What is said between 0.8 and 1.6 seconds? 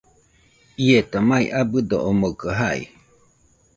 Ieta mai